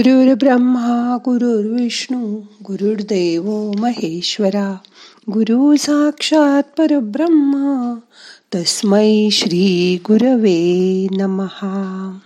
गुरुर् 0.00 0.34
ब्रह्मा 0.34 1.18
गुरुर्विष्णू 1.24 2.40
गुरुर्देव 2.40 3.72
महेश्वरा 3.78 4.76
गुरु 5.30 5.76
साक्षात 5.76 6.62
परब्रह्मा 6.62 7.98
तस्मै 8.54 9.28
श्री 9.32 9.98
गुरवे 10.08 11.06
नमहा 11.10 12.18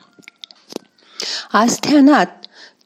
आज 1.52 1.78
ध्यानात 1.88 2.26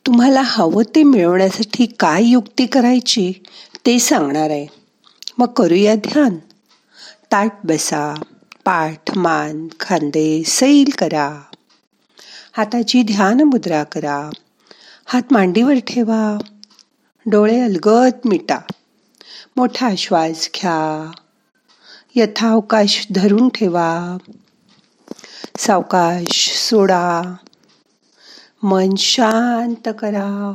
तुम्हाला 0.07 0.43
हवं 0.45 0.83
ते 0.95 1.03
मिळवण्यासाठी 1.03 1.87
काय 1.87 2.25
युक्ती 2.25 2.67
करायची 2.67 3.33
ते 3.87 3.99
सांगणार 3.99 4.51
आहे. 4.51 4.67
मग 5.39 5.47
करूया 5.47 5.95
ध्यान. 5.95 6.37
ताट 7.33 7.53
बसा 7.65 8.23
पाठ 8.65 9.19
मान 9.19 9.69
खांदे 9.81 10.43
सैल 10.47 10.91
करा. 10.99 11.41
हाताची 12.57 13.03
ध्यान 13.03 13.41
मुद्रा 13.41 13.83
करा. 13.83 14.31
हात 15.11 15.23
मांडीवर 15.31 15.75
ठेवा. 15.87 16.39
डोळे 17.27 17.61
अलगद 17.61 18.13
मिटा. 18.25 18.59
मोठा 19.57 19.91
श्वास 19.99 20.51
घ्या. 20.55 21.11
यथावकाश 22.15 23.07
धरून 23.15 23.49
ठेवा. 23.49 24.17
सावकाश 25.59 26.57
सोडा. 26.57 27.35
मन 28.63 28.95
शांत 28.99 29.89
करा. 29.99 30.55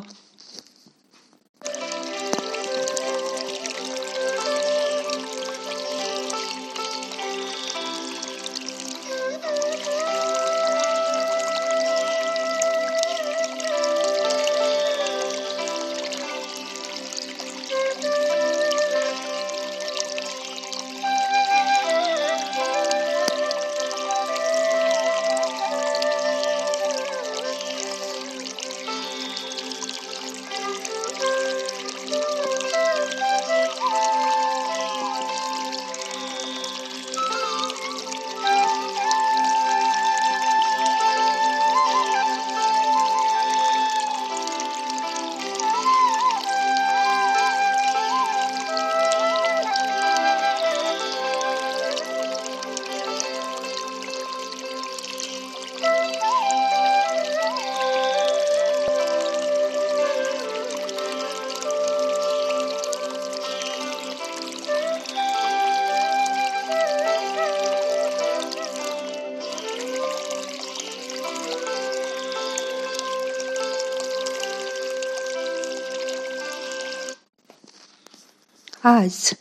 आज 78.85 79.33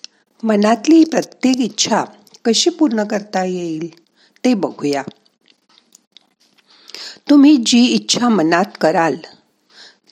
मनातली 0.42 1.04
प्रत्येक 1.04 1.60
इच्छा 1.60 2.04
कशी 2.44 2.70
पूर्ण 2.70 3.04
करता 3.04 3.44
येईल 3.44 3.88
ते 4.44 4.54
बघूया. 4.54 5.02
तुम्ही 7.30 7.56
जी 7.56 7.84
इच्छा 7.86 8.28
मनात 8.28 8.64
कराल 8.80 9.16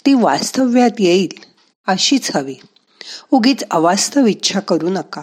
ती 0.06 0.14
वास्तव्यात 0.14 0.91
येईल 0.98 1.28
अशीच 1.86 2.36
हवी. 2.36 2.54
उगीच 3.30 3.62
अवास्तव 3.70 4.26
इच्छा 4.26 4.60
करू 4.60 4.88
नका. 4.88 5.22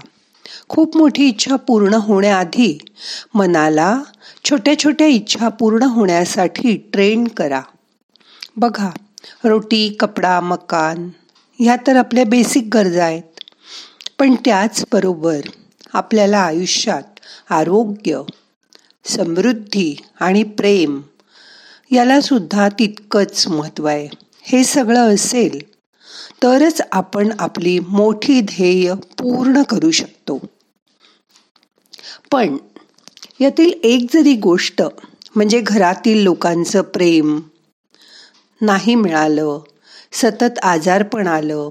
खूप 0.70 0.98
मोठी 0.98 1.28
इच्छा 1.28 1.56
पूर्ण 1.56 1.94
होण्याआधी 1.94 2.78
मनाला 3.34 4.04
छोट्या 4.46 4.80
छोट्या 4.80 5.08
इच्छा 5.08 5.50
पूर्ण 5.50 5.84
होण्यासाठी 5.84 6.76
ट्रेन 6.94 7.28
करा. 7.28 7.62
बघा 8.58 8.90
रोटी 9.44 9.90
कपडा 10.00 10.40
मकान 10.40 11.10
ह्या 11.60 11.76
तर 11.88 11.96
आपल्या 11.96 12.26
बेसिक 12.26 12.70
गरजा 12.74 13.06
आहेत. 13.06 13.24
पण 14.20 14.36
त्याचबरोबर 14.46 15.40
आपल्याला 15.94 16.40
आयुष्यात 16.40 17.20
आरोग्य 17.50 18.22
समृद्धी 19.06 19.96
आणि 20.20 20.44
प्रेम 20.44 21.02
याला 21.92 22.20
सुद्धा 22.22 22.68
तितकंच 22.70 23.48
महत्त्व 23.48 23.86
आहे. 23.86 24.08
हे 24.42 24.64
सगळं 24.64 25.14
असेल 25.14 25.60
तरच 26.44 26.82
आपण 26.92 27.30
आपली 27.40 27.80
मोठी 27.80 28.40
ध्येय 28.42 28.94
पूर्ण 29.20 29.62
करू 29.64 29.92
शकतो. 29.92 30.38
पण 32.32 32.58
यातील 33.40 33.72
एक 33.84 34.08
जरी 34.14 34.34
गोष्ट 34.34 34.82
म्हणजे 35.36 35.60
घरातील 35.62 36.24
लोकांचं 36.24 36.82
प्रेम 36.82 37.40
नाही 38.62 38.96
मिळालं 38.96 39.60
सतत 40.14 40.60
आजारपण 40.64 41.28
आलं 41.28 41.70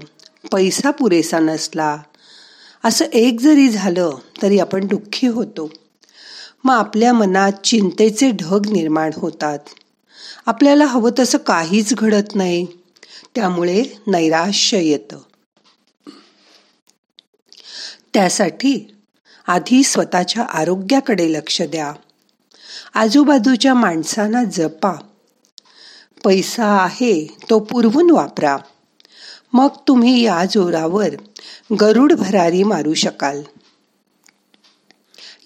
पैसा 0.51 0.91
पुरेसा 0.91 1.39
नसला 1.39 1.97
असं 2.87 3.05
एक 3.05 3.39
जरी 3.39 3.69
झालं 3.69 4.15
तरी 4.41 4.59
आपण 4.59 4.87
दुःखी 4.87 5.27
होतो. 5.27 5.71
मग 6.63 6.73
आपल्या 6.73 7.13
मनात 7.13 7.51
चिंतेचे 7.51 8.31
ढग 8.31 8.69
निर्माण 8.71 9.09
होतात. 9.15 9.59
आपल्याला 10.45 10.85
हवं 10.85 11.11
तसं 11.19 11.37
काहीच 11.37 11.93
घडत 11.93 12.35
नाही. 12.35 12.65
त्यामुळे 13.35 13.83
नैराश्य 14.07 14.83
येतं. 14.83 15.17
त्यासाठी 18.13 18.95
आधी 19.47 19.83
स्वतःच्या 19.83 20.43
आरोग्याकडे 20.43 21.33
लक्ष 21.33 21.61
द्या. 21.61 21.93
आजूबाजूच्या 22.93 23.73
माणसांना 23.73 24.43
जपा. 24.43 24.93
पैसा 26.23 26.65
आहे 26.65 27.37
तो 27.49 27.59
पुरवून 27.59 28.11
वापरा. 28.11 28.57
मग 29.57 29.67
तुम्ही 29.87 30.23
या 30.23 30.45
जोरावर 30.45 31.09
गरुड 31.79 32.13
भरारी 32.13 32.63
मारू 32.63 32.93
शकाल. 32.93 33.41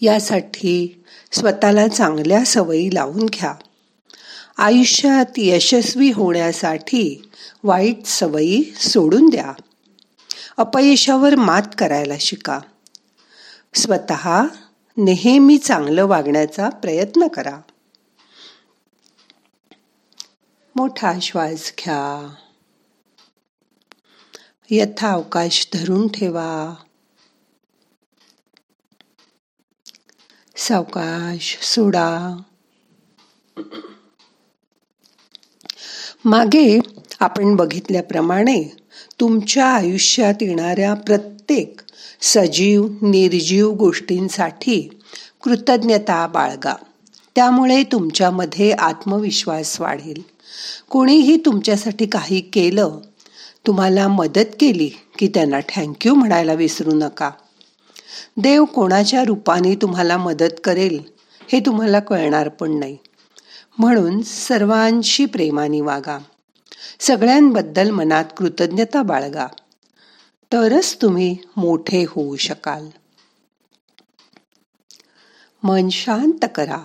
यासाठी 0.02 1.04
स्वतःला 1.32 1.88
चांगल्या 1.88 2.46
सवयी 2.46 2.90
लावून 2.94 3.26
घ्या. 3.26 3.54
आयुष्यात 4.58 5.26
यशस्वी 5.38 6.12
होण्यासाठी 6.12 7.30
वाईट 7.64 8.06
सवयी 8.06 8.74
सोडून 8.78 9.30
द्या. 9.30 9.54
अपयशावर 10.58 11.36
मात 11.36 11.62
करायला 11.78 12.14
शिका. 12.20 12.60
स्वत 13.76 14.12
नेहमी 14.98 15.58
चांगलं 15.58 16.06
वागण्याचा 16.06 16.70
प्रयत्न 16.70 17.28
करा. 17.28 17.58
मोठा 20.76 21.14
श्वास 21.22 21.74
घ्या. 21.80 22.34
यथा 24.74 25.12
अवकाश 25.12 25.68
धरून 25.74 26.08
ठेवा. 26.08 26.76
सावकाश 30.56 31.58
सोडा. 31.62 32.38
मागे 36.26 36.80
आपण 37.20 37.56
बघितल्याप्रमाणे 37.56 38.64
तुमच्या 39.20 39.66
आयुष्यात 39.66 40.34
येणाऱ्या 40.42 40.94
प्रत्येक 40.94 41.80
सजीव 42.22 42.88
निर्जीव 43.02 43.72
गोष्टींसाठी 43.72 45.00
कृतज्ञता 45.44 46.28
बाळगा. 46.28 46.76
त्यामुळे 47.36 47.84
तुमच्यामध्ये 47.84 48.72
आत्मविश्वास 48.72 49.82
वाढेल. 49.82 50.22
कोणीही 50.90 51.38
तुमच्यासाठी 51.38 52.06
काही 52.06 52.42
केलं 52.42 53.00
तुम्हाला 53.68 54.08
मदत 54.08 54.46
केली 54.60 54.90
की 55.20 55.28
त्यांना 55.28 55.60
थँक्यू 55.76 56.14
म्हणायला 56.14 56.54
विसरू 56.54 56.92
नका. 56.94 57.32
देव 58.38 58.66
कोणाच्या 58.66 59.24
रूपाने 59.24 59.76
तुम्हाला 59.76 60.18
मदत 60.18 60.62
करेल 60.64 61.02
हे 61.52 61.60
तुम्हाला 61.60 62.00
कळणार 62.00 62.50
पण 62.50 62.72
नाही. 62.72 62.98
म्हणून 63.78 64.22
सर्वांशी 64.22 65.26
प्रेमाने 65.26 65.82
वागा. 65.82 66.18
सगळ्यांबद्दल 67.00 67.90
मनात 67.90 68.26
कृतज्ञता 68.38 69.02
बाळगा. 69.02 69.48
तरच 70.52 70.98
तुम्ही 71.02 71.38
मोठे 71.58 72.06
होऊ 72.08 72.36
शकाल. 72.36 72.88
मन 75.64 75.90
शांत 75.90 76.46
करा. 76.56 76.80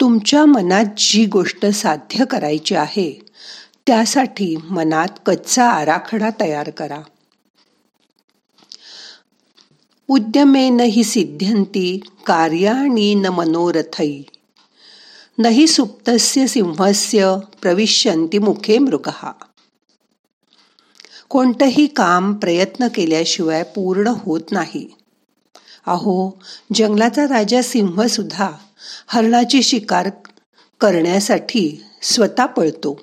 तुमच्या 0.00 0.44
मनात 0.44 0.84
जी 0.96 1.26
गोष्ट 1.26 1.66
साध्य 1.66 2.24
करायची 2.24 2.74
आहे 2.74 3.29
त्यासाठी 3.90 4.56
मनात 4.70 5.08
कच्चा 5.26 5.70
आराखडा 5.70 6.30
तयार 6.40 6.70
करा. 6.70 7.00
उद्यमेन 10.08 10.80
हि 10.80 11.04
सिद्ध्यंती 11.04 12.00
कार्याणी 12.26 13.14
न 13.14 13.26
मनोरथई 13.26 14.22
नही 15.38 15.66
सुप्तस्य 15.66 16.46
सिंहस्य 16.46 17.36
प्रविश्यंती 17.62 18.38
मुखे 18.38 18.78
मृगहा 18.78 19.32
कोणतंही 21.28 21.86
काम 21.86 22.32
प्रयत्न 22.32 22.88
केल्याशिवाय 22.88 23.62
पूर्ण 23.62 24.06
होत 24.06 24.40
नाही. 24.50 24.96
अहो 25.86 26.42
जंगलाचा 26.74 27.24
राजा 27.24 27.62
सिंह 27.62 28.06
सुद्धा 28.06 28.50
हरणाची 29.06 29.62
शिकार 29.62 30.10
करण्यासाठी 30.80 31.84
स्वतः 32.02 32.46
पळतो. 32.46 33.00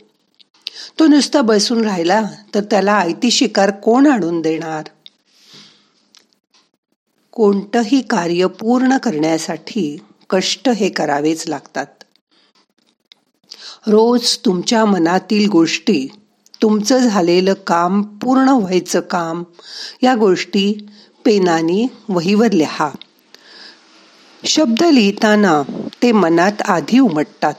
तो 0.99 1.07
नुसता 1.07 1.41
बसून 1.41 1.83
राहिला 1.85 2.21
तर 2.55 2.63
त्याला 2.63 2.93
आयती 2.93 3.31
शिकार 3.31 3.71
कोण 3.71 4.07
आणून 4.07 4.41
देणार? 4.41 4.83
कोणतंही 7.31 8.01
कार्य 8.01 8.47
पूर्ण 8.47 8.97
करण्यासाठी 8.97 9.97
कष्ट 10.29 10.69
हे 10.69 10.89
करावेच 10.89 11.43
लागतात. 11.47 11.85
रोज 13.87 14.37
तुमच्या 14.37 14.85
मनातील 14.85 15.49
गोष्टी 15.49 16.07
तुमचं 16.61 16.97
झालेलं 16.97 17.53
काम 17.53 18.01
पूर्ण 18.01 18.49
व्हायचं 18.49 18.99
काम 18.99 19.43
या 20.03 20.15
गोष्टी 20.15 20.87
पेनानी 21.25 21.87
वहीवर 22.09 22.51
लिहा 22.51 22.89
शब्द 24.45 24.83
लिहिताना 24.83 25.61
ते 26.01 26.11
मनात 26.11 26.61
आधी 26.61 26.99
उमटतात. 26.99 27.53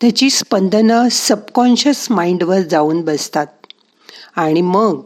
त्याची 0.00 0.30
स्पंदनं 0.30 1.08
सबकॉन्शियस 1.08 2.10
माइंडवर 2.10 2.60
जाऊन 2.60 3.00
बसतात. 3.00 3.46
आणि 4.36 4.60
मग 4.60 5.02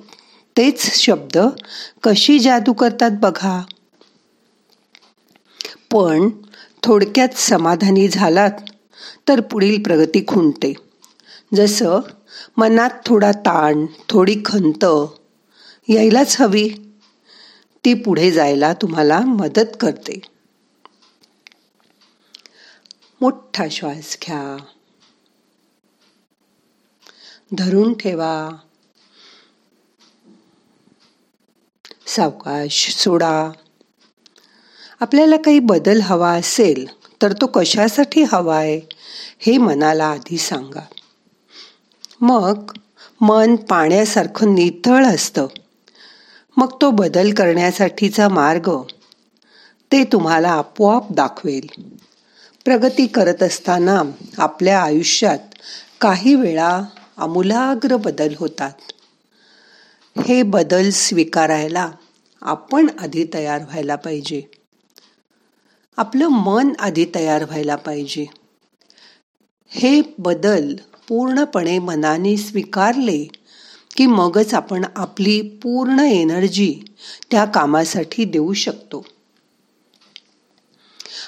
तेच 0.57 0.95
शब्द 0.95 1.39
कशी 2.03 2.39
जादू 2.39 2.73
करतात 2.73 3.11
बघा. 3.21 3.65
पण 5.93 6.29
थोडक्यात 6.83 7.29
समाधानी 7.35 8.09
झालात 8.09 8.51
तर 9.29 9.41
पुढील 9.41 9.83
प्रगती 9.83 10.25
खुंटते. 10.29 10.75
जसं 11.55 12.01
मनात 12.57 12.91
थोडा 13.07 13.33
ताण 13.33 13.87
थोडी 14.09 14.37
खंत 14.45 14.85
यायलाच 15.89 16.41
हवी. 16.41 16.69
ती 17.85 17.95
पुढे 17.95 18.31
जायला 18.31 18.73
तुम्हाला 18.73 19.21
मदत 19.21 19.77
करते. 19.81 20.21
मोठा 23.21 23.65
श्वास 23.71 24.19
घ्या. 24.27 24.57
धरून 27.55 27.95
ठेवा. 27.95 28.51
सावकाश 32.07 32.97
सोडा. 32.97 33.51
आपल्याला 35.01 35.37
काही 35.37 35.59
बदल 35.59 36.01
हवा 36.01 36.31
असेल 36.31 36.87
तर 37.23 37.33
तो 37.33 37.47
कशासाठी 37.47 38.23
हवाय 38.23 38.81
हे 39.39 39.59
मनाला 39.59 40.07
आधी 40.07 40.39
सांगा. 40.39 40.85
मग 42.21 42.73
मन 43.21 43.57
पाण्यासारखं 43.57 44.55
नितळ 44.55 45.07
असतं. 45.07 45.47
मग 46.57 46.77
तो 46.81 46.91
बदल 46.91 47.35
करण्यासाठीचा 47.35 48.29
मार्ग 48.29 48.71
ते 49.93 50.05
तुम्हाला 50.05 50.51
आपोआप 50.51 51.13
दाखवेल. 51.13 51.67
प्रगती 52.65 53.07
करत 53.07 53.43
असताना 53.43 54.03
आपल्या 54.39 54.83
आयुष्यात 54.83 55.39
काही 56.01 56.35
वेळा 56.35 56.83
आमूलाग्र 57.17 57.97
बदल 57.97 58.35
होतात. 58.39 58.73
हे 60.27 60.43
बदल 60.43 60.91
स्वीकारायला 60.91 61.91
आपण 62.43 62.87
आधी 62.99 63.27
तयार 63.35 63.63
व्हायला 63.63 63.97
पाहिजे. 63.97 64.43
आपलं 65.97 66.29
मन 66.29 66.73
आधी 66.79 67.07
तयार 67.15 67.45
व्हायला 67.45 67.77
पाहिजे. 67.77 68.27
हे 69.69 70.03
बदल 70.19 70.75
पूर्णपणे 71.09 71.79
मनाने 71.79 72.37
स्वीकारले 72.37 73.25
की 73.97 74.07
मगच 74.07 74.55
आपण 74.55 74.85
आपली 74.97 75.41
पूर्ण 75.41 75.99
एनर्जी 75.99 76.81
त्या 77.31 77.45
कामासाठी 77.45 78.25
देऊ 78.25 78.53
शकतो. 78.53 79.07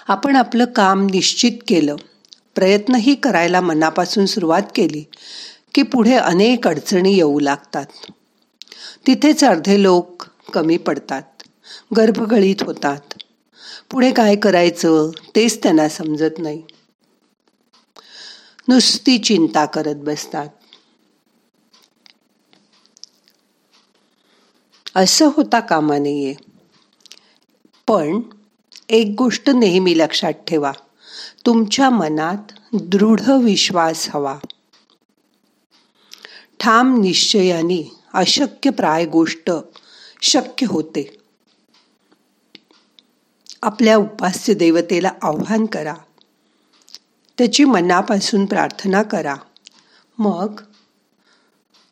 आपण 0.08 0.36
आपलं 0.36 0.64
काम 0.64 1.06
निश्चित 1.06 1.52
केलं 1.68 1.96
प्रयत्नही 2.54 3.14
करायला 3.14 3.60
मनापासून 3.60 4.26
सुरुवात 4.26 4.62
केली 4.74 5.04
की 5.76 5.82
पुढे 5.82 6.14
अनेक 6.14 6.69
अडचणी 6.69 7.14
येऊ 7.14 7.40
लागतात. 7.40 7.87
तिथेच 9.06 9.44
अर्धे 9.44 9.82
लोक 9.82 10.23
कमी 10.52 10.76
पडतात 10.76 11.23
गर्भगळीत 11.96 12.62
होतात. 12.62 13.00
पुढे 13.90 14.12
काय 14.12 14.37
करायचं 14.37 15.11
तेच 15.37 15.62
त्यांना 15.62 15.88
समजत 15.88 16.38
नाही. 16.38 16.62
नुसती 18.69 19.19
चिंता 19.19 19.64
करत 19.64 19.94
बसतात. 19.94 20.49
असं 24.94 25.31
होता 25.37 25.61
कामा 25.61 25.99
नये. 25.99 26.34
पण 27.87 28.20
एक 28.88 29.14
गोष्ट 29.19 29.50
नेहमी 29.50 29.99
लक्षात 29.99 30.32
ठेवा. 30.32 30.72
तुमच्या 31.46 31.90
मनात 31.90 32.52
दृढ 32.72 33.20
विश्वास 33.20 34.08
हवा. 34.11 34.38
ठाम 36.66 37.00
निश्चयाने 37.00 37.96
अशक्य 38.14 38.70
प्राय 38.70 39.06
गोष्ट 39.06 39.50
शक्य 40.22 40.66
होते. 40.66 41.18
आपल्या 43.62 43.96
उपास्य 43.96 44.54
देवतेला 44.54 45.10
आव्हान 45.22 45.66
करा. 45.66 45.94
त्याची 47.38 47.64
मनापासून 47.64 48.46
प्रार्थना 48.46 49.02
करा. 49.02 49.34
मग 50.18 50.60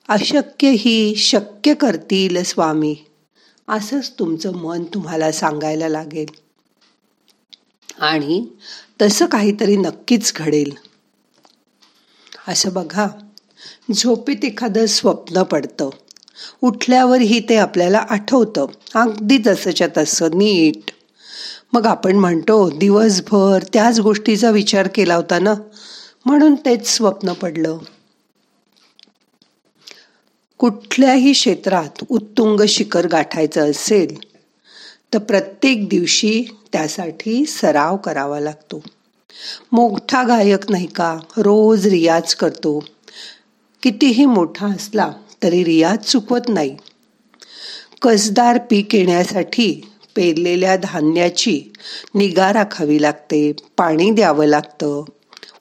अशक्य 0.08 0.70
ही 0.70 1.16
शक्य 1.16 1.74
करतील 1.74 2.42
स्वामी 2.42 2.96
असंच 3.68 4.12
तुमचं 4.18 4.54
मन 4.54 4.84
तुम्हाला 4.84 5.32
सांगायला 5.32 5.88
लागेल. 5.88 6.28
आणि 7.98 8.46
तसं 9.02 9.26
काहीतरी 9.26 9.76
नक्कीच 9.76 10.32
घडेल. 10.36 10.72
असं 12.48 12.72
बघा. 12.72 13.06
झोपेत 13.92 14.44
एखादं 14.44 14.86
स्वप्न 14.86 15.42
पडतं. 15.42 15.90
उठल्यावरही 16.62 17.40
ते 17.48 17.56
आपल्याला 17.56 17.98
आठवतं. 17.98 18.66
अगदी 18.94 19.38
तसंच्या 19.46 19.88
तसं 19.96 20.26
नीट. 20.26 20.90
मग 21.72 21.86
आपण 21.86 22.16
म्हणतो 22.16 22.70
दिवसभर 22.70 23.58
त्याच 23.72 24.00
गोष्टीचा 24.00 24.50
विचार 24.50 24.88
केला 24.94 25.14
होता 25.14 25.38
ना? 25.38 25.54
म्हणून 26.26 26.54
तेच 26.54 26.88
स्वप्न 26.88 27.32
पडलं. 27.32 27.78
कुठल्याही 30.58 31.32
क्षेत्रात 31.32 32.04
उत्तुंग 32.08 32.60
शिखर 32.68 33.06
गाठायचं 33.06 33.70
असेल 33.70 34.18
तर 35.14 35.18
प्रत्येक 35.18 35.88
दिवशी 35.88 36.44
त्यासाठी 36.72 37.46
सराव 37.46 37.96
करावा 37.96 38.40
लागतो. 38.40 38.82
मोठा 39.72 40.22
गायक 40.22 40.70
नाही 40.70 40.86
का? 40.86 41.18
रोज 41.36 41.86
रियाज 41.86 42.34
करतो. 42.34 42.84
कितीही 43.84 44.24
मोठा 44.24 44.66
असला 44.66 45.12
तरी 45.42 45.64
रियाज 45.64 45.98
चुकवत 45.98 46.48
नाही. 46.48 46.76
कसदार 48.02 48.58
पीक 48.58 48.94
येण्यासाठी 48.94 49.88
पेरलेल्या 50.16 50.76
धान्याची 50.76 51.72
निगा 52.14 52.52
राखावी 52.52 53.02
लागते 53.02 53.52
पाणी 53.76 54.10
द्यावं 54.10 54.46
लागतं 54.46 55.04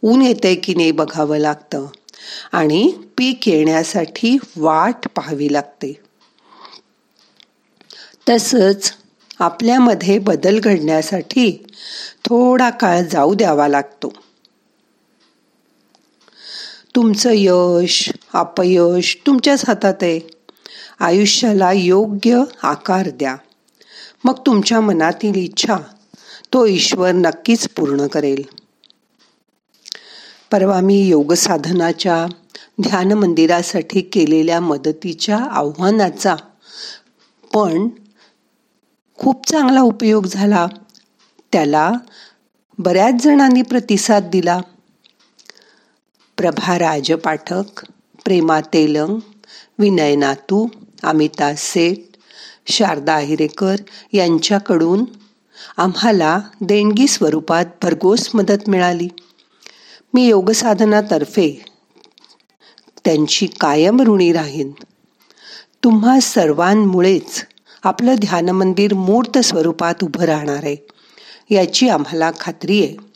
ऊन 0.03 0.21
येते 0.21 0.55
की 0.55 0.75
नाही 0.75 0.91
बघावं 0.91 1.37
लागतं 1.37 1.85
आणि 2.51 2.93
पीक 3.17 3.47
येण्यासाठी 3.47 4.37
वाट 4.55 5.07
पाहावी 5.15 5.53
लागते. 5.53 5.93
तसंच 8.29 8.93
आपल्यामध्ये 9.39 10.19
बदल 10.19 10.59
घडण्यासाठी 10.59 11.51
थोडा 12.25 12.69
काळ 12.69 13.01
जाऊ 13.01 13.33
द्यावा 13.33 13.67
लागतो. 13.67 14.13
तुमचं 16.95 17.29
यश 17.33 18.11
अपयश 18.33 19.17
तुमच्याच 19.25 19.63
हातात 19.67 19.93
आहे. 20.01 20.19
आयुष्याला 20.99 21.71
योग्य 21.71 22.43
आकार 22.63 23.09
द्या. 23.09 23.35
मग 24.23 24.33
तुमच्या 24.45 24.81
मनातील 24.81 25.35
इच्छा 25.35 25.77
तो 26.53 26.65
ईश्वर 26.65 27.11
नक्कीच 27.11 27.69
पूर्ण 27.69 28.07
करेल. 28.07 28.43
परवा 30.51 30.79
मी 30.79 31.07
योगसाधनाच्या 31.07 32.25
ध्यान 32.81 33.11
मंदिरासाठी 33.11 34.01
केलेल्या 34.01 34.59
मदतीच्या 34.59 35.37
आव्हानाचा 35.37 36.35
पण 37.53 37.89
खूप 39.17 39.49
चांगला 39.49 39.81
उपयोग 39.81 40.25
झाला. 40.25 40.67
त्याला 41.51 41.91
बऱ्याच 42.77 43.23
जणांनी 43.23 43.61
प्रतिसाद 43.61 44.29
दिला. 44.31 44.59
प्रभा 46.43 46.79
राजपाठक 46.79 47.85
प्रेमा 48.25 48.61
तेलंग 48.61 49.19
विनय 49.79 50.15
नातू 50.15 50.67
अमिता 51.03 51.55
सेठ 51.55 51.97
शारदा 52.71 53.17
हिरेकर 53.17 53.75
यांच्याकडून 54.13 55.05
आम्हाला 55.77 56.39
देणगी 56.61 57.07
स्वरूपात 57.07 57.65
भरघोस 57.83 58.29
मदत 58.33 58.69
मिळाली. 58.69 59.07
मी 60.13 60.27
योगसाधनातर्फे 60.27 61.65
त्यांची 63.05 63.47
कायम 63.47 64.01
ऋणी 64.01 64.33
राहीन. 64.33 64.71
तुम्हा 65.83 66.19
सर्वांमुळेच 66.19 67.45
आपलं 67.83 68.15
ध्यानमंदिर 68.15 68.93
मूर्त 68.93 69.37
स्वरूपात 69.37 70.03
उभं 70.03 70.23
राहणार 70.23 70.63
आहे 70.63 70.87
याची 71.49 71.89
आम्हाला 71.89 72.31
खात्री 72.39 72.83
आहे. 72.83 73.12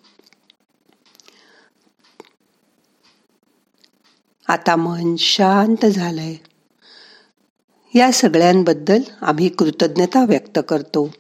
आता 4.48 4.76
मन 4.76 5.16
शांत 5.16 5.86
झालंय. 5.86 6.36
या 7.96 8.12
सगळ्यांबद्दल 8.12 9.02
आम्ही 9.22 9.50
कृतज्ञता 9.50 10.26
व्यक्त 10.26 10.60
करतो. 10.70 11.14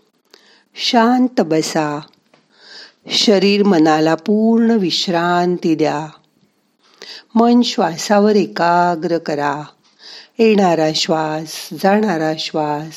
शांत 0.75 1.41
बसा. 1.41 1.99
शरीर 3.09 3.63
मनाला 3.63 4.15
पूर्ण 4.15 4.71
विश्रांती 4.71 5.75
द्या. 5.75 6.07
मन 7.35 7.61
श्वासावर 7.61 8.35
एकाग्र 8.35 9.17
करा. 9.17 9.63
येणारा 10.39 10.87
श्वास 10.95 11.69
जाणारा 11.83 12.33
श्वास 12.39 12.93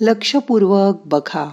लक्षपूर्वक 0.00 1.02
बघा. 1.04 1.52